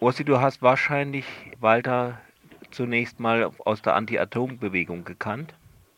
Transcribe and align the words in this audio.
Ursi, 0.00 0.24
du 0.24 0.40
hast 0.40 0.62
wahrscheinlich 0.62 1.26
Walter 1.60 2.18
zunächst 2.70 3.20
mal 3.20 3.50
aus 3.66 3.82
der 3.82 3.96
Anti-Atom-Bewegung 3.96 5.04
gekannt. 5.04 5.52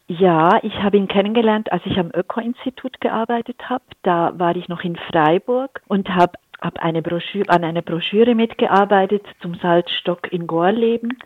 Ja, 0.09 0.59
ich 0.63 0.83
habe 0.83 0.97
ihn 0.97 1.07
kennengelernt, 1.07 1.71
als 1.71 1.87
ich 1.87 1.97
am 1.99 2.11
Öko-Institut 2.13 3.01
gearbeitet 3.01 3.71
habe. 3.71 3.85
Da 4.03 4.33
war 4.37 4.57
ich 4.57 4.69
noch 4.69 4.83
in 4.83 4.97
Freiburg 4.97 5.81
und 5.87 6.09
habe 6.09 6.33
hab 6.61 6.81
eine 6.81 7.01
Broschüre, 7.01 7.49
an 7.49 7.63
einer 7.63 7.83
Broschüre 7.83 8.35
mitgearbeitet 8.35 9.25
zum 9.41 9.55
Salzstock 9.55 10.33
in 10.33 10.49
Gorleben. 10.49 11.17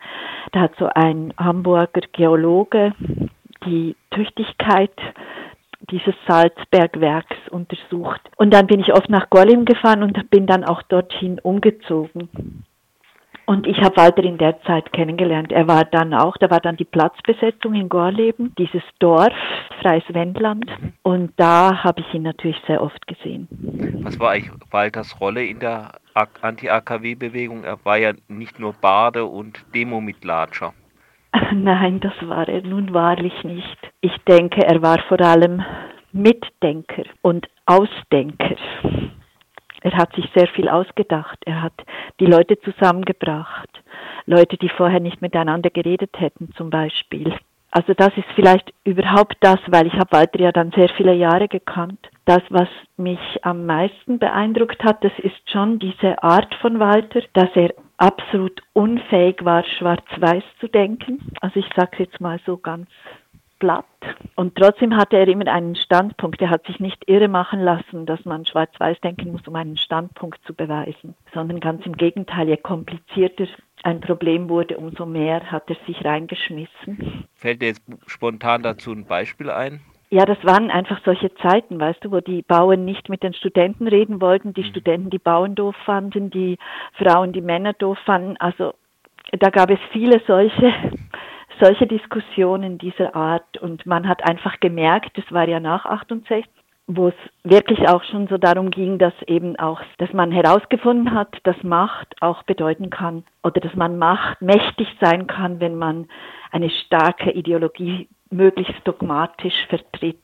Da 0.52 0.60
hat 0.60 0.72
so 0.78 0.86
ein 0.94 1.32
Hamburger 1.38 2.02
Geologe 2.12 2.92
die 3.64 3.96
Tüchtigkeit 4.10 4.92
dieses 5.90 6.14
Salzbergwerks 6.26 7.36
untersucht. 7.50 8.20
Und 8.36 8.52
dann 8.52 8.66
bin 8.66 8.80
ich 8.80 8.92
oft 8.92 9.08
nach 9.08 9.30
Gorleben 9.30 9.64
gefahren 9.64 10.02
und 10.02 10.30
bin 10.30 10.46
dann 10.46 10.64
auch 10.64 10.82
dorthin 10.82 11.38
umgezogen. 11.38 12.64
Und 13.46 13.68
ich 13.68 13.80
habe 13.80 13.96
Walter 13.96 14.24
in 14.24 14.38
der 14.38 14.60
Zeit 14.62 14.92
kennengelernt. 14.92 15.52
Er 15.52 15.68
war 15.68 15.84
dann 15.84 16.12
auch, 16.12 16.36
da 16.36 16.50
war 16.50 16.60
dann 16.60 16.76
die 16.76 16.84
Platzbesetzung 16.84 17.74
in 17.74 17.88
Gorleben, 17.88 18.52
dieses 18.58 18.82
Dorf, 18.98 19.32
Freies 19.80 20.02
Wendland. 20.08 20.66
Mhm. 20.66 20.92
Und 21.02 21.32
da 21.36 21.84
habe 21.84 22.00
ich 22.00 22.12
ihn 22.12 22.22
natürlich 22.22 22.60
sehr 22.66 22.82
oft 22.82 23.06
gesehen. 23.06 23.46
Was 24.02 24.18
war 24.18 24.32
eigentlich 24.32 24.52
Walters 24.72 25.20
Rolle 25.20 25.44
in 25.44 25.60
der 25.60 25.92
Anti-AKW-Bewegung? 26.42 27.62
Er 27.62 27.78
war 27.84 27.98
ja 27.98 28.12
nicht 28.26 28.58
nur 28.58 28.72
Bade 28.72 29.24
und 29.24 29.64
Demo-Mitlatscher. 29.72 30.74
Nein, 31.52 32.00
das 32.00 32.14
war 32.22 32.48
er 32.48 32.62
nun 32.62 32.92
wahrlich 32.92 33.44
nicht. 33.44 33.78
Ich 34.00 34.16
denke, 34.26 34.66
er 34.66 34.82
war 34.82 34.98
vor 35.08 35.20
allem 35.20 35.62
Mitdenker 36.12 37.04
und 37.22 37.46
Ausdenker. 37.66 38.56
Er 39.86 39.98
hat 39.98 40.16
sich 40.16 40.28
sehr 40.34 40.48
viel 40.48 40.68
ausgedacht. 40.68 41.38
Er 41.46 41.62
hat 41.62 41.74
die 42.18 42.26
Leute 42.26 42.58
zusammengebracht. 42.58 43.68
Leute, 44.24 44.56
die 44.56 44.68
vorher 44.68 44.98
nicht 44.98 45.22
miteinander 45.22 45.70
geredet 45.70 46.10
hätten 46.18 46.52
zum 46.56 46.70
Beispiel. 46.70 47.32
Also 47.70 47.94
das 47.94 48.10
ist 48.16 48.26
vielleicht 48.34 48.74
überhaupt 48.82 49.36
das, 49.42 49.60
weil 49.68 49.86
ich 49.86 49.92
habe 49.92 50.10
Walter 50.10 50.40
ja 50.40 50.50
dann 50.50 50.72
sehr 50.72 50.88
viele 50.88 51.14
Jahre 51.14 51.46
gekannt. 51.46 52.00
Das, 52.24 52.42
was 52.50 52.68
mich 52.96 53.20
am 53.42 53.64
meisten 53.64 54.18
beeindruckt 54.18 54.82
hat, 54.82 55.04
das 55.04 55.12
ist 55.18 55.48
schon 55.52 55.78
diese 55.78 56.20
Art 56.20 56.52
von 56.56 56.80
Walter, 56.80 57.20
dass 57.34 57.50
er 57.54 57.72
absolut 57.96 58.60
unfähig 58.72 59.44
war, 59.44 59.62
schwarz-weiß 59.78 60.42
zu 60.58 60.66
denken. 60.66 61.30
Also 61.40 61.60
ich 61.60 61.70
sage 61.76 62.02
jetzt 62.02 62.20
mal 62.20 62.40
so 62.44 62.56
ganz 62.56 62.88
Blatt. 63.58 63.84
Und 64.34 64.54
trotzdem 64.56 64.96
hatte 64.96 65.16
er 65.16 65.28
immer 65.28 65.46
einen 65.46 65.76
Standpunkt. 65.76 66.40
Er 66.40 66.50
hat 66.50 66.66
sich 66.66 66.80
nicht 66.80 67.08
irre 67.08 67.28
machen 67.28 67.60
lassen, 67.60 68.06
dass 68.06 68.24
man 68.24 68.44
schwarz-weiß 68.44 69.00
denken 69.00 69.32
muss, 69.32 69.46
um 69.46 69.54
einen 69.56 69.76
Standpunkt 69.76 70.44
zu 70.44 70.54
beweisen, 70.54 71.14
sondern 71.32 71.60
ganz 71.60 71.84
im 71.86 71.96
Gegenteil, 71.96 72.48
je 72.48 72.56
komplizierter 72.56 73.46
ein 73.82 74.00
Problem 74.00 74.48
wurde, 74.48 74.76
umso 74.78 75.06
mehr 75.06 75.50
hat 75.50 75.70
er 75.70 75.76
sich 75.86 76.04
reingeschmissen. 76.04 77.24
Fällt 77.34 77.62
dir 77.62 77.68
jetzt 77.68 77.82
spontan 78.06 78.62
dazu 78.62 78.92
ein 78.92 79.06
Beispiel 79.06 79.50
ein? 79.50 79.80
Ja, 80.08 80.24
das 80.24 80.38
waren 80.44 80.70
einfach 80.70 81.00
solche 81.04 81.34
Zeiten, 81.34 81.80
weißt 81.80 82.04
du, 82.04 82.12
wo 82.12 82.20
die 82.20 82.42
Bauern 82.42 82.84
nicht 82.84 83.08
mit 83.08 83.22
den 83.22 83.34
Studenten 83.34 83.88
reden 83.88 84.20
wollten, 84.20 84.54
die 84.54 84.62
mhm. 84.62 84.68
Studenten 84.68 85.10
die 85.10 85.18
Bauern 85.18 85.54
doof 85.56 85.74
fanden, 85.84 86.30
die 86.30 86.58
Frauen 86.92 87.32
die 87.32 87.40
Männer 87.40 87.72
doof 87.72 87.98
fanden. 88.04 88.36
Also 88.36 88.74
da 89.32 89.50
gab 89.50 89.70
es 89.70 89.80
viele 89.92 90.20
solche 90.26 90.72
solche 91.60 91.86
Diskussionen 91.86 92.78
dieser 92.78 93.14
Art 93.14 93.56
und 93.58 93.86
man 93.86 94.08
hat 94.08 94.24
einfach 94.24 94.60
gemerkt, 94.60 95.16
das 95.16 95.24
war 95.30 95.48
ja 95.48 95.60
nach 95.60 95.86
68, 95.86 96.44
wo 96.86 97.08
es 97.08 97.14
wirklich 97.42 97.88
auch 97.88 98.04
schon 98.04 98.28
so 98.28 98.38
darum 98.38 98.70
ging, 98.70 98.98
dass 98.98 99.14
eben 99.26 99.56
auch, 99.56 99.80
dass 99.98 100.12
man 100.12 100.30
herausgefunden 100.30 101.12
hat, 101.14 101.36
dass 101.42 101.60
Macht 101.62 102.14
auch 102.20 102.42
bedeuten 102.44 102.90
kann 102.90 103.24
oder 103.42 103.60
dass 103.60 103.74
man 103.74 103.98
Macht 103.98 104.40
mächtig 104.40 104.88
sein 105.00 105.26
kann, 105.26 105.60
wenn 105.60 105.76
man 105.76 106.08
eine 106.52 106.70
starke 106.70 107.32
Ideologie 107.32 108.08
möglichst 108.30 108.80
dogmatisch 108.84 109.66
vertritt. 109.68 110.22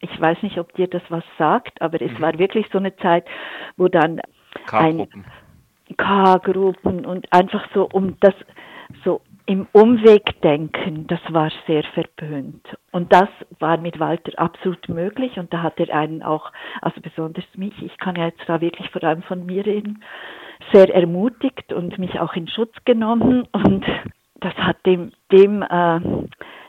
Ich 0.00 0.20
weiß 0.20 0.42
nicht, 0.42 0.58
ob 0.58 0.72
dir 0.74 0.88
das 0.88 1.02
was 1.10 1.24
sagt, 1.38 1.80
aber 1.82 2.00
es 2.00 2.12
mhm. 2.12 2.20
war 2.20 2.38
wirklich 2.38 2.66
so 2.72 2.78
eine 2.78 2.96
Zeit, 2.96 3.26
wo 3.76 3.88
dann 3.88 4.20
K-Gruppen. 4.66 5.24
K-Gruppen 5.96 7.04
und 7.04 7.30
einfach 7.32 7.66
so 7.74 7.88
um 7.92 8.16
das 8.20 8.34
so 9.04 9.20
im 9.46 9.66
Umweg 9.72 10.40
denken, 10.42 11.06
das 11.06 11.20
war 11.30 11.50
sehr 11.66 11.82
verpönt. 11.94 12.66
Und 12.92 13.12
das 13.12 13.28
war 13.58 13.76
mit 13.76 13.98
Walter 13.98 14.32
absolut 14.38 14.88
möglich. 14.88 15.38
Und 15.38 15.52
da 15.52 15.62
hat 15.62 15.80
er 15.80 15.94
einen 15.94 16.22
auch, 16.22 16.52
also 16.80 17.00
besonders 17.00 17.44
mich, 17.56 17.74
ich 17.82 17.96
kann 17.98 18.16
ja 18.16 18.26
jetzt 18.26 18.42
da 18.46 18.60
wirklich 18.60 18.90
vor 18.90 19.02
allem 19.04 19.22
von 19.22 19.44
mir 19.44 19.66
reden, 19.66 20.02
sehr 20.72 20.94
ermutigt 20.94 21.72
und 21.72 21.98
mich 21.98 22.20
auch 22.20 22.34
in 22.34 22.48
Schutz 22.48 22.74
genommen. 22.84 23.48
Und 23.52 23.84
das 24.40 24.54
hat 24.54 24.84
dem, 24.86 25.12
dem 25.30 25.62
äh, 25.62 26.00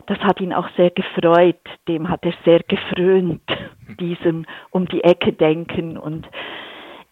das 0.05 0.19
hat 0.19 0.41
ihn 0.41 0.53
auch 0.53 0.67
sehr 0.75 0.89
gefreut, 0.89 1.61
dem 1.87 2.09
hat 2.09 2.25
er 2.25 2.33
sehr 2.43 2.59
gefrönt, 2.59 3.41
diesem 3.99 4.45
um 4.71 4.87
die 4.87 5.03
Ecke 5.03 5.33
denken 5.33 5.97
und 5.97 6.27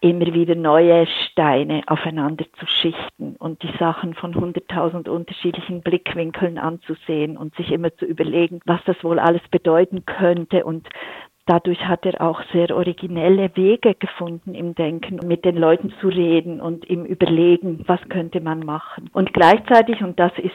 immer 0.02 0.34
wieder 0.34 0.56
neue 0.56 1.06
Steine 1.06 1.82
aufeinander 1.86 2.44
zu 2.58 2.66
schichten 2.66 3.36
und 3.38 3.62
die 3.62 3.70
Sachen 3.78 4.14
von 4.14 4.34
hunderttausend 4.34 5.08
unterschiedlichen 5.08 5.80
Blickwinkeln 5.80 6.58
anzusehen 6.58 7.36
und 7.36 7.54
sich 7.54 7.70
immer 7.70 7.94
zu 7.96 8.04
überlegen, 8.04 8.60
was 8.66 8.80
das 8.84 9.02
wohl 9.04 9.18
alles 9.18 9.42
bedeuten 9.50 10.04
könnte 10.04 10.64
und 10.64 10.88
Dadurch 11.44 11.88
hat 11.88 12.06
er 12.06 12.20
auch 12.20 12.40
sehr 12.52 12.70
originelle 12.70 13.50
Wege 13.56 13.96
gefunden 13.96 14.54
im 14.54 14.76
Denken, 14.76 15.18
mit 15.26 15.44
den 15.44 15.56
Leuten 15.56 15.92
zu 16.00 16.06
reden 16.06 16.60
und 16.60 16.84
im 16.84 17.04
Überlegen, 17.04 17.82
was 17.88 18.00
könnte 18.08 18.40
man 18.40 18.60
machen. 18.60 19.10
Und 19.12 19.32
gleichzeitig, 19.32 20.04
und 20.04 20.20
das 20.20 20.30
ist 20.38 20.54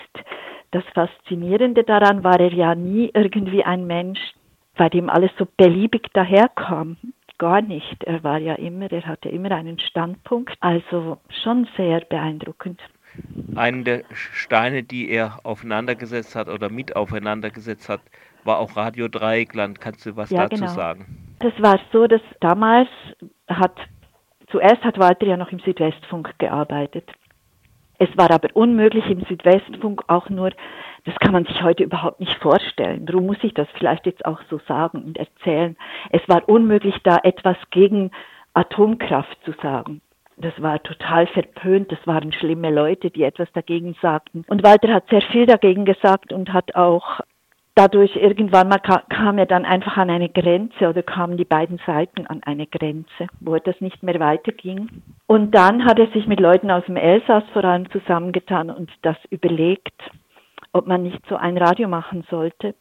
das 0.72 0.86
Faszinierende 0.94 1.84
daran, 1.84 2.24
war 2.24 2.40
er 2.40 2.54
ja 2.54 2.74
nie 2.74 3.12
irgendwie 3.14 3.66
ein 3.66 3.86
Mensch, 3.86 4.20
bei 4.78 4.88
dem 4.88 5.10
alles 5.10 5.32
so 5.38 5.46
beliebig 5.58 6.08
daherkam 6.14 6.96
gar 7.38 7.62
nicht. 7.62 8.04
Er 8.04 8.24
war 8.24 8.38
ja 8.38 8.56
immer, 8.56 8.92
er 8.92 9.06
hatte 9.06 9.30
immer 9.30 9.52
einen 9.52 9.80
Standpunkt, 9.80 10.56
also 10.60 11.18
schon 11.44 11.68
sehr 11.78 12.02
beeindruckend. 12.02 12.82
Einen 13.56 13.84
der 13.84 14.04
Steine, 14.14 14.84
die 14.84 15.10
er 15.10 15.40
aufeinandergesetzt 15.44 16.36
hat 16.36 16.50
oder 16.50 16.70
mit 16.70 16.96
aufeinandergesetzt 16.96 17.90
hat, 17.90 18.02
war 18.44 18.60
auch 18.60 18.76
Radio 18.76 19.08
Dreieckland. 19.08 19.82
Kannst 19.82 20.06
du 20.06 20.16
was 20.16 20.30
ja, 20.30 20.44
dazu 20.44 20.62
genau. 20.62 20.74
sagen? 20.74 21.36
Das 21.40 21.54
war 21.60 21.80
so, 21.92 22.08
dass 22.08 22.22
damals 22.40 22.90
hat, 23.48 23.76
zuerst 24.52 24.84
hat 24.84 25.00
Walter 25.00 25.26
ja 25.26 25.38
noch 25.38 25.52
im 25.52 25.60
Südwestfunk 25.60 26.38
gearbeitet. 26.40 27.10
Es 28.00 28.10
war 28.16 28.30
aber 28.30 28.50
unmöglich 28.54 29.06
im 29.10 29.24
Südwestfunk 29.26 30.04
auch 30.08 30.30
nur 30.30 30.52
das 31.08 31.16
kann 31.20 31.32
man 31.32 31.46
sich 31.46 31.64
heute 31.64 31.84
überhaupt 31.84 32.20
nicht 32.20 32.36
vorstellen. 32.42 33.06
Darum 33.06 33.28
muss 33.28 33.38
ich 33.42 33.54
das 33.54 33.68
vielleicht 33.78 34.06
jetzt 34.06 34.26
auch 34.26 34.42
so 34.50 34.60
sagen 34.68 35.04
und 35.06 35.18
erzählen. 35.18 35.78
Es 36.10 36.22
war 36.28 36.48
unmöglich, 36.50 36.96
da 37.04 37.18
etwas 37.24 37.56
gegen 37.72 38.12
Atomkraft 38.54 39.38
zu 39.46 39.54
sagen. 39.62 40.02
Das 40.36 40.62
war 40.62 40.84
total 40.84 41.26
verpönt, 41.28 41.94
das 41.94 42.06
waren 42.06 42.34
schlimme 42.34 42.72
Leute, 42.72 43.10
die 43.10 43.24
etwas 43.24 43.48
dagegen 43.54 43.96
sagten. 44.02 44.44
Und 44.50 44.64
Walter 44.64 44.94
hat 44.94 45.08
sehr 45.10 45.22
viel 45.22 45.46
dagegen 45.46 45.86
gesagt 45.86 46.34
und 46.34 46.52
hat 46.52 46.76
auch 46.76 47.22
dadurch 47.74 48.18
irgendwann 48.18 48.68
mal 48.68 48.80
kam 48.80 49.38
er 49.38 49.46
dann 49.46 49.64
einfach 49.64 49.96
an 49.96 50.10
eine 50.10 50.28
Grenze 50.30 50.90
oder 50.90 51.04
kamen 51.04 51.38
die 51.38 51.46
beiden 51.46 51.80
Seiten 51.86 52.28
an 52.28 52.44
eine 52.44 52.68
Grenze, 52.68 53.28
wo 53.40 53.56
das 53.56 53.80
nicht 53.80 54.04
mehr 54.04 54.20
weiterging. 54.20 54.90
Und 55.26 55.56
dann 55.56 55.86
hat 55.86 56.00
er 56.00 56.08
sich 56.08 56.28
mit 56.28 56.42
Leuten 56.42 56.70
aus 56.70 56.84
dem 56.86 56.98
Elsass 56.98 57.44
vor 57.54 57.64
allem 57.64 57.90
zusammengetan 57.92 58.70
und 58.70 58.92
das 59.04 59.18
überlegt, 59.30 60.02
ob 60.78 60.88
man 60.88 61.04
nicht 61.04 61.20
so 61.28 61.36
ein 61.36 61.58
Radio 61.58 61.88
machen 61.88 62.24
sollte, 62.30 62.76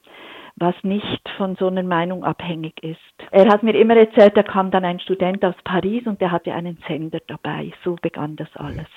was 0.56 0.74
nicht 0.82 1.28
von 1.36 1.56
so 1.56 1.66
einer 1.66 1.82
Meinung 1.82 2.24
abhängig 2.24 2.82
ist. 2.82 2.98
Er 3.30 3.48
hat 3.48 3.62
mir 3.62 3.74
immer 3.74 3.96
erzählt, 3.96 4.36
da 4.36 4.42
kam 4.42 4.70
dann 4.70 4.84
ein 4.84 5.00
Student 5.00 5.44
aus 5.44 5.54
Paris 5.64 6.06
und 6.06 6.20
der 6.20 6.30
hatte 6.30 6.52
einen 6.54 6.78
Sender 6.88 7.20
dabei. 7.26 7.72
So 7.84 7.96
begann 8.00 8.36
das 8.36 8.48
alles. 8.54 8.88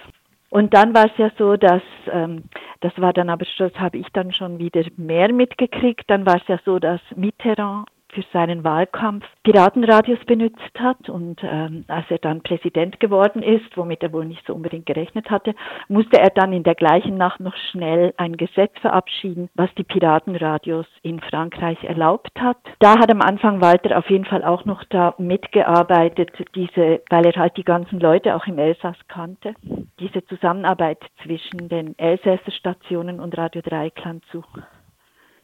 Und 0.50 0.74
dann 0.74 0.96
war 0.96 1.06
es 1.06 1.18
ja 1.18 1.30
so, 1.38 1.58
dass 1.58 1.84
ähm, 2.12 2.46
das 2.80 2.94
war 2.98 3.14
dann 3.14 3.30
aber, 3.30 3.46
das 3.58 3.74
habe 3.76 3.98
ich 3.98 4.08
dann 4.14 4.32
schon 4.32 4.58
wieder 4.58 4.84
mehr 4.98 5.32
mitgekriegt. 5.32 6.06
Dann 6.08 6.26
war 6.26 6.38
es 6.38 6.48
ja 6.48 6.60
so, 6.66 6.80
dass 6.80 7.02
Mitterrand 7.16 7.88
für 8.14 8.24
seinen 8.34 8.64
Wahlkampf 8.64 9.26
Piratenradios 9.44 10.20
benutzt 10.26 10.80
hat. 10.80 11.10
Und 11.10 11.42
ähm, 11.44 11.86
als 11.88 12.06
er 12.10 12.18
dann 12.18 12.42
Präsident 12.42 13.00
geworden 13.00 13.42
ist, 13.44 13.76
womit 13.76 14.04
er 14.04 14.14
wohl 14.14 14.26
nicht 14.26 14.46
so 14.46 14.54
unbedingt 14.54 14.86
gerechnet 14.86 15.30
hatte, 15.30 15.56
musste 15.88 16.20
er 16.20 16.30
dann 16.30 16.54
in 16.54 16.64
der 16.64 16.76
gleichen 16.76 17.18
Nacht 17.18 17.40
noch 17.40 17.56
schnell 17.72 18.14
ein 18.18 18.38
Gesetz 18.38 18.78
verabschieden, 18.82 19.50
was 19.56 19.70
die 19.76 19.84
Piratenradios 19.84 20.88
in 21.02 21.20
Frankreich 21.20 21.84
erlaubt 21.84 22.40
hat. 22.40 22.58
Da 22.80 23.00
hat 23.00 23.12
am 23.12 23.22
Anfang 23.22 23.62
Walter 23.62 23.98
auf 23.98 24.10
jeden 24.10 24.26
Fall 24.26 24.44
auch 24.44 24.66
noch 24.66 24.84
da 24.86 25.14
mitgearbeitet, 25.18 26.32
diese, 26.56 27.02
weil 27.10 27.26
er 27.26 27.36
halt 27.36 27.58
die 27.58 27.64
ganzen 27.64 28.00
Leute 28.00 28.36
auch 28.36 28.48
im 28.48 28.58
Elsass 28.58 28.98
kannte, 29.08 29.54
diese 30.00 30.26
Zusammenarbeit 30.26 31.00
zwischen 31.24 31.70
den 31.70 31.98
Elsässer 31.98 32.52
Stationen 32.52 33.20
und 33.20 33.38
Radio 33.38 33.62
Dreikland 33.62 34.24
zu 34.32 34.44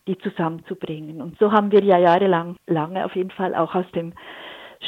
die 0.08 0.18
zusammenzubringen. 0.20 1.22
Und 1.22 1.38
so 1.40 1.52
haben 1.52 1.72
wir 1.72 1.84
ja 1.84 1.98
jahrelang, 1.98 2.58
lange 2.68 3.06
auf 3.06 3.16
jeden 3.16 3.32
Fall 3.32 3.56
auch 3.56 3.76
aus 3.76 3.90
dem 3.94 4.14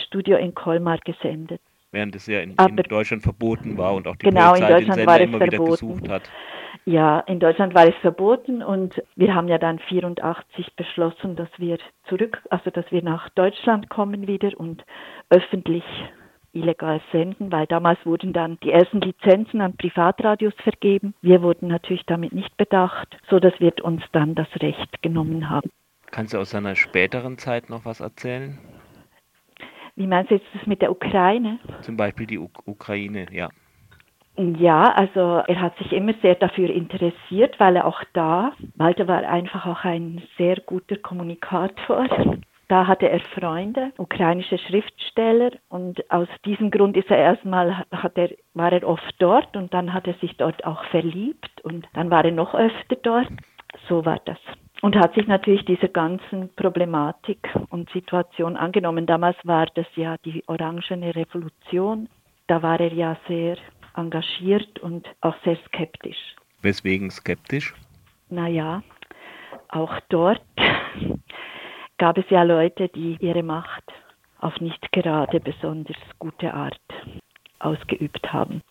Studio 0.06 0.38
in 0.38 0.54
Colmar 0.54 1.00
gesendet. 1.04 1.62
während 1.92 2.16
es 2.16 2.28
ja 2.28 2.42
in, 2.42 2.52
in, 2.52 2.76
Deutschland 2.76 3.24
verboten 3.24 3.78
war 3.78 3.96
und 3.96 4.08
auch 4.08 4.16
die 4.16 4.26
genau, 4.30 4.52
Polizei 4.52 4.68
in 4.68 4.74
Deutschland 4.74 5.00
den 5.00 5.08
Sender 5.08 5.22
immer 5.22 5.38
verboten. 5.38 5.62
wieder 5.62 5.72
gesucht 5.72 6.10
hat. 6.10 6.32
Ja, 6.86 7.20
in 7.22 7.40
Deutschland 7.40 7.76
war 7.76 7.86
es 7.86 7.96
verboten 7.96 8.64
und 8.64 9.02
wir 9.16 9.36
haben 9.36 9.50
ja 9.50 9.58
dann 9.58 9.80
84 9.80 10.74
beschlossen, 10.76 11.36
dass 11.36 11.50
wir 11.58 11.80
zurück, 12.08 12.42
also 12.50 12.70
dass 12.70 12.90
wir 12.92 13.04
nach 13.04 13.30
Deutschland 13.30 13.90
kommen 13.90 14.28
wieder 14.28 14.52
und 14.58 14.86
öffentlich 15.30 15.84
illegal 16.58 17.02
senden, 17.12 17.52
weil 17.52 17.68
damals 17.68 18.04
wurden 18.06 18.34
dann 18.34 18.58
die 18.64 18.72
ersten 18.72 19.02
Lizenzen 19.02 19.62
an 19.62 19.78
Privatradios 19.78 20.54
vergeben. 20.64 21.14
Wir 21.22 21.42
wurden 21.42 21.68
natürlich 21.68 22.06
damit 22.06 22.34
nicht 22.34 22.56
bedacht, 22.58 23.18
so 23.30 23.40
dass 23.40 23.54
wir 23.60 23.74
uns 23.84 24.04
dann 24.12 24.36
das 24.36 24.48
Recht 24.62 25.02
genommen 25.02 25.50
haben. 25.50 25.72
Kannst 26.12 26.34
du 26.34 26.38
aus 26.38 26.52
seiner 26.52 26.76
späteren 26.76 27.38
Zeit 27.38 27.70
noch 27.70 27.86
was 27.86 28.00
erzählen? 28.00 28.58
Wie 29.96 30.08
meinst 30.08 30.32
du 30.32 30.36
jetzt 30.36 30.48
das 30.54 30.66
mit 30.68 30.82
der 30.82 30.92
Ukraine? 30.92 31.60
Zum 31.82 31.98
Beispiel 31.98 32.28
die 32.28 32.38
U 32.38 32.50
Ukraine, 32.66 33.26
ja. 33.32 33.50
Ja, 34.38 34.84
also 34.94 35.42
er 35.48 35.60
hat 35.60 35.76
sich 35.80 35.92
immer 35.92 36.14
sehr 36.22 36.36
dafür 36.36 36.70
interessiert, 36.70 37.60
weil 37.60 37.76
er 37.76 37.86
auch 37.86 38.04
da, 38.14 38.52
Walter 38.76 39.08
war 39.08 39.28
einfach 39.28 39.66
auch 39.66 39.84
ein 39.84 40.22
sehr 40.38 40.58
guter 40.58 40.98
Kommunikator. 40.98 42.06
Da 42.70 42.86
hatte 42.86 43.10
er 43.10 43.22
Freunde, 43.22 43.94
ukrainische 43.98 44.58
Schriftsteller 44.58 45.52
und 45.70 46.12
aus 46.12 46.28
diesem 46.44 46.70
Grund 46.70 46.98
ist 46.98 47.10
er 47.10 47.18
erstmal, 47.18 47.86
hat 47.92 48.18
er, 48.18 48.30
war 48.54 48.74
er 48.74 48.86
oft 48.86 49.16
dort 49.20 49.56
und 49.56 49.74
dann 49.74 49.94
hat 49.94 50.06
er 50.06 50.16
sich 50.16 50.36
dort 50.36 50.66
auch 50.66 50.84
verliebt 50.86 51.62
und 51.64 51.88
dann 51.94 52.12
war 52.12 52.26
er 52.26 52.32
noch 52.32 52.54
öfter 52.54 52.98
dort. 52.98 53.30
So 53.88 54.06
war 54.06 54.20
das. 54.26 54.38
Und 54.82 54.98
hat 54.98 55.14
sich 55.16 55.28
natürlich 55.28 55.64
dieser 55.64 55.88
ganzen 55.88 56.54
Problematik 56.56 57.50
und 57.70 57.90
Situation 57.92 58.58
angenommen. 58.58 59.06
Damals 59.06 59.38
war 59.44 59.68
das 59.74 59.88
ja 59.96 60.18
die 60.26 60.44
Orangene 60.48 61.16
Revolution. 61.16 62.10
Da 62.48 62.62
war 62.62 62.80
er 62.80 62.94
ja 62.94 63.18
sehr 63.28 63.58
engagiert 63.96 64.80
und 64.80 65.08
auch 65.22 65.36
sehr 65.44 65.58
skeptisch. 65.68 66.36
Weswegen 66.62 67.10
skeptisch? 67.12 67.74
Naja, 68.30 68.84
auch 69.70 70.00
dort 70.10 70.42
gab 71.98 72.18
es 72.18 72.30
ja 72.30 72.44
Leute, 72.44 72.90
die 72.90 73.18
ihre 73.20 73.44
Macht 73.44 73.84
auf 74.40 74.60
nicht 74.62 74.92
gerade 74.92 75.40
besonders 75.40 75.98
gute 76.20 76.54
Art 76.54 76.80
ausgeübt 77.60 78.32
haben. 78.32 78.62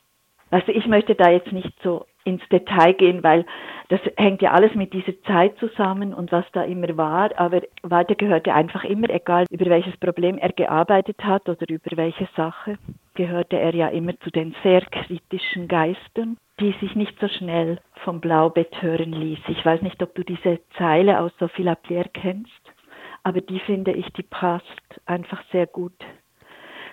Also 0.51 0.71
ich 0.71 0.87
möchte 0.87 1.15
da 1.15 1.31
jetzt 1.31 1.51
nicht 1.51 1.73
so 1.83 2.07
ins 2.25 2.43
Detail 2.51 2.93
gehen, 2.95 3.23
weil 3.23 3.45
das 3.89 4.01
hängt 4.17 4.43
ja 4.43 4.53
alles 4.53 4.75
mit 4.75 4.93
dieser 4.93 5.21
Zeit 5.23 5.57
zusammen 5.59 6.13
und 6.13 6.33
was 6.33 6.45
da 6.53 6.63
immer 6.63 6.97
war. 6.97 7.31
Aber 7.39 7.63
weiter 7.83 8.15
gehörte 8.15 8.53
einfach 8.55 8.85
immer, 8.85 9.11
egal 9.11 9.47
über 9.51 9.67
welches 9.67 9.97
Problem 9.97 10.39
er 10.39 10.53
gearbeitet 10.53 11.25
hat 11.25 11.49
oder 11.49 11.69
über 11.69 11.97
welche 11.97 12.29
Sache, 12.37 12.79
gehörte 13.15 13.59
er 13.59 13.75
ja 13.75 13.89
immer 13.89 14.19
zu 14.21 14.31
den 14.31 14.55
sehr 14.63 14.83
kritischen 14.83 15.69
Geistern, 15.69 16.37
die 16.61 16.75
sich 16.81 16.95
nicht 16.95 17.19
so 17.21 17.29
schnell 17.29 17.81
vom 18.05 18.21
Blaubett 18.21 18.83
hören 18.83 19.13
ließ. 19.13 19.41
Ich 19.49 19.65
weiß 19.65 19.83
nicht, 19.83 20.03
ob 20.03 20.15
du 20.15 20.25
diese 20.25 20.61
Zeile 20.79 21.21
aus 21.21 21.33
Sophie 21.39 21.63
Lapierre 21.63 22.11
kennst 22.13 22.66
aber 23.27 23.41
die 23.41 23.59
finde 23.59 23.91
ich, 23.91 24.07
die 24.13 24.23
passt 24.23 25.01
einfach 25.05 25.43
sehr 25.51 25.67
gut 25.67 25.99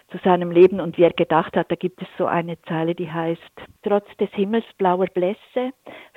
zu 0.09 0.17
seinem 0.23 0.49
Leben 0.49 0.79
und 0.79 0.97
wie 0.97 1.03
er 1.03 1.13
gedacht 1.13 1.55
hat. 1.55 1.69
Da 1.69 1.75
gibt 1.75 2.01
es 2.01 2.07
so 2.17 2.25
eine 2.25 2.59
Zeile, 2.63 2.95
die 2.95 3.11
heißt, 3.11 3.39
trotz 3.83 4.07
des 4.17 4.31
Himmels 4.31 4.65
blauer 4.79 5.05
Blässe 5.05 5.73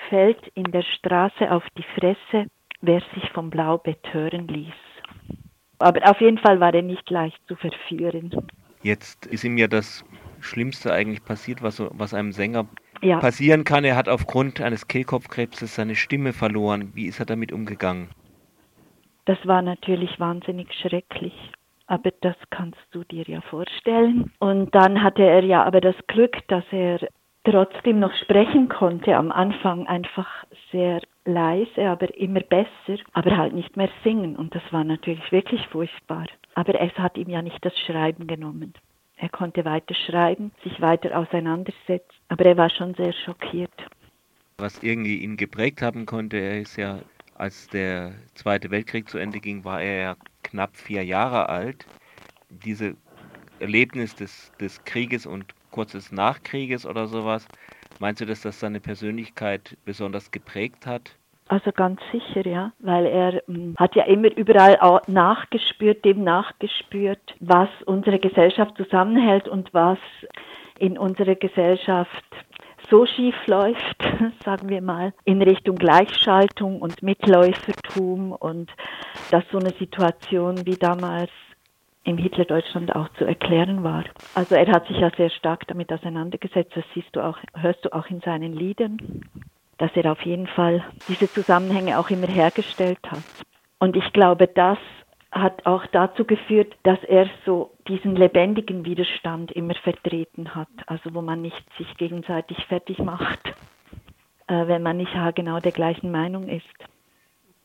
fällt 0.09 0.41
in 0.55 0.73
der 0.73 0.81
Straße 0.81 1.51
auf 1.51 1.65
die 1.77 1.85
Fresse, 2.01 2.49
wer 2.81 3.03
sich 3.15 3.29
vom 3.35 3.51
Blaubett 3.51 4.01
hören 4.13 4.49
ließ. 4.49 4.73
Aber 5.81 6.11
auf 6.11 6.19
jeden 6.23 6.39
Fall 6.39 6.61
war 6.61 6.73
er 6.73 6.81
nicht 6.81 7.11
leicht 7.11 7.39
zu 7.47 7.55
verführen. 7.55 8.31
Jetzt 8.83 9.27
ist 9.27 9.45
ihm 9.45 9.59
ja 9.59 9.67
das 9.67 10.03
Schlimmste 10.41 10.95
eigentlich 10.95 11.23
passiert, 11.27 11.63
was, 11.63 11.83
was 11.91 12.15
einem 12.15 12.33
Sänger 12.33 12.67
ja. 13.03 13.19
passieren 13.19 13.65
kann. 13.65 13.85
Er 13.85 13.97
hat 13.97 14.09
aufgrund 14.09 14.63
eines 14.63 14.89
Kehlkopfkrebses 14.89 15.75
seine 15.75 15.95
Stimme 15.95 16.33
verloren. 16.33 16.93
Wie 16.95 17.05
ist 17.05 17.21
er 17.21 17.27
damit 17.27 17.53
umgegangen? 17.53 18.09
Das 19.27 19.39
war 19.45 19.61
natürlich 19.61 20.19
wahnsinnig 20.19 20.73
schrecklich. 20.75 21.35
Aber 21.89 22.11
das 22.21 22.37
kannst 22.51 22.81
du 22.91 23.05
dir 23.05 23.25
ja 23.25 23.41
vorstellen. 23.43 24.33
Und 24.41 24.75
dann 24.75 25.03
hatte 25.03 25.23
er 25.23 25.45
ja 25.45 25.63
aber 25.63 25.81
das 25.81 25.95
Glück, 26.09 26.37
dass 26.49 26.65
er 26.73 26.99
trotzdem 27.45 28.01
noch 28.01 28.13
sprechen 28.15 28.69
konnte. 28.69 29.17
Am 29.17 29.31
Anfang 29.31 29.87
einfach 29.87 30.29
sehr 30.73 31.01
leise, 31.25 31.89
aber 31.89 32.13
immer 32.17 32.41
besser, 32.41 33.03
aber 33.13 33.37
halt 33.37 33.53
nicht 33.53 33.77
mehr 33.77 33.91
singen. 34.03 34.37
Und 34.37 34.55
das 34.55 34.63
war 34.73 34.83
natürlich 34.83 35.31
wirklich 35.31 35.65
furchtbar. 35.69 36.27
Aber 36.55 36.81
es 36.81 36.93
hat 36.99 37.17
ihm 37.17 37.29
ja 37.29 37.43
nicht 37.43 37.65
das 37.65 37.79
Schreiben 37.79 38.27
genommen. 38.27 38.75
Er 39.19 39.29
konnte 39.29 39.65
weiter 39.65 39.95
schreiben, 39.95 40.53
sich 40.63 40.81
weiter 40.81 41.17
auseinandersetzen, 41.17 42.13
aber 42.29 42.45
er 42.45 42.57
war 42.57 42.69
schon 42.69 42.95
sehr 42.95 43.13
schockiert. 43.13 43.73
Was 44.59 44.83
irgendwie 44.83 45.19
ihn 45.19 45.37
geprägt 45.37 45.83
haben 45.83 46.05
konnte, 46.05 46.37
er 46.37 46.61
ist 46.61 46.77
ja 46.77 46.99
als 47.39 47.69
der 47.69 48.13
Zweite 48.35 48.71
Weltkrieg 48.71 49.09
zu 49.09 49.19
Ende 49.19 49.41
ging, 49.41 49.65
war 49.65 49.81
er 49.81 50.01
ja 50.01 50.17
knapp 50.43 50.77
vier 50.77 51.05
Jahre 51.05 51.49
alt. 51.49 51.87
Diese 52.49 52.97
Erlebnis 53.61 54.15
des, 54.15 54.53
des 54.61 54.85
Krieges 54.85 55.27
und 55.27 55.47
kurzes 55.71 56.13
Nachkrieges 56.13 56.87
oder 56.87 57.07
sowas, 57.07 57.47
meinst 57.99 58.21
du, 58.21 58.27
dass 58.27 58.43
das 58.43 58.61
seine 58.61 58.81
Persönlichkeit 58.81 59.77
besonders 59.85 60.31
geprägt 60.31 60.87
hat? 60.87 61.17
Also 61.49 61.71
ganz 61.71 62.01
sicher, 62.11 62.45
ja, 62.47 62.73
weil 62.81 63.07
er 63.07 63.43
hm, 63.47 63.77
hat 63.79 63.95
ja 63.95 64.05
immer 64.05 64.37
überall 64.37 65.01
nachgespürt, 65.07 66.05
dem 66.05 66.25
nachgespürt, 66.25 67.37
was 67.39 67.69
unsere 67.85 68.19
Gesellschaft 68.19 68.77
zusammenhält 68.77 69.47
und 69.47 69.73
was 69.73 69.99
in 70.79 70.99
unserer 70.99 71.37
Gesellschaft 71.37 72.25
so 72.91 73.07
schief 73.07 73.35
läuft, 73.47 74.03
sagen 74.45 74.69
wir 74.69 74.81
mal, 74.81 75.13
in 75.25 75.43
Richtung 75.43 75.77
Gleichschaltung 75.77 76.81
und 76.81 77.03
Mitläufertum 77.03 78.33
und 78.33 78.71
dass 79.31 79.45
so 79.51 79.59
eine 79.59 79.73
Situation 79.73 80.67
wie 80.67 80.77
damals 80.77 81.31
im 82.05 82.19
Hitlerdeutschland 82.19 82.95
auch 82.95 83.09
zu 83.19 83.25
erklären 83.25 83.83
war. 83.83 84.05
Also 84.35 84.55
er 84.55 84.69
hat 84.69 84.87
sich 84.87 84.99
ja 84.99 85.11
sehr 85.17 85.31
stark 85.31 85.67
damit 85.67 85.93
auseinandergesetzt, 85.93 86.73
das 86.77 86.85
siehst 86.95 87.09
du 87.13 87.21
auch, 87.21 87.39
hörst 87.55 87.85
du 87.85 87.93
auch 87.93 88.07
in 88.07 88.21
seinen 88.21 88.53
Liedern, 88.53 88.99
dass 89.79 89.91
er 89.95 90.13
auf 90.13 90.23
jeden 90.23 90.47
Fall 90.47 90.85
diese 91.09 91.31
Zusammenhänge 91.31 91.99
auch 91.99 92.09
immer 92.11 92.29
hergestellt 92.29 93.01
hat. 93.09 93.25
Und 93.81 93.97
ich 93.97 94.13
glaube, 94.13 94.47
das 94.47 94.79
hat 95.41 95.67
auch 95.67 95.87
dazu 95.87 96.25
geführt, 96.25 96.77
dass 96.83 97.03
er 97.05 97.29
so 97.45 97.73
diesen 97.89 98.17
lebendigen 98.17 98.85
Widerstand 98.85 99.53
immer 99.53 99.75
vertreten 99.75 100.55
hat, 100.55 100.69
also 100.87 101.15
wo 101.15 101.23
man 101.23 101.43
nicht 101.43 101.65
sich 101.79 101.97
gegenseitig 101.97 102.65
fertig 102.67 102.99
macht, 102.99 103.41
äh, 104.47 104.67
wenn 104.67 104.83
man 104.83 104.97
nicht 104.97 105.13
genau 105.35 105.61
der 105.61 105.73
gleichen 105.73 106.11
Meinung 106.11 106.49
ist. 106.49 106.65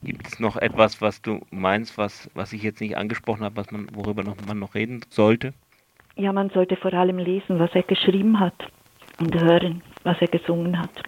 Gibt 0.03 0.27
es 0.27 0.39
noch 0.39 0.57
etwas, 0.57 1.01
was 1.01 1.21
du 1.21 1.41
meinst, 1.51 1.97
was, 1.97 2.29
was 2.33 2.53
ich 2.53 2.63
jetzt 2.63 2.81
nicht 2.81 2.97
angesprochen 2.97 3.43
habe, 3.43 3.55
was 3.57 3.71
man, 3.71 3.87
worüber 3.93 4.23
noch, 4.23 4.35
man 4.47 4.57
noch 4.57 4.73
reden 4.73 5.01
sollte? 5.09 5.53
Ja, 6.15 6.33
man 6.33 6.49
sollte 6.49 6.75
vor 6.75 6.93
allem 6.93 7.19
lesen, 7.19 7.59
was 7.59 7.73
er 7.73 7.83
geschrieben 7.83 8.39
hat 8.39 8.55
und 9.19 9.39
hören, 9.39 9.83
was 10.03 10.19
er 10.19 10.27
gesungen 10.27 10.79
hat. 10.79 11.03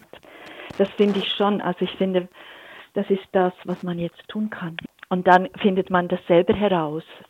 Das 0.78 0.90
finde 0.92 1.20
ich 1.20 1.30
schon. 1.34 1.60
Also 1.62 1.86
ich 1.86 1.92
finde, 1.92 2.28
das 2.94 3.10
ist 3.10 3.28
das, 3.32 3.54
was 3.66 3.82
man 3.84 4.00
jetzt 4.00 4.28
tun 4.28 4.50
kann. 4.50 4.78
Und 5.14 5.28
dann 5.28 5.48
findet 5.62 5.92
man 5.92 6.08
das 6.08 6.20
selber 6.28 6.56
heraus, 6.56 7.04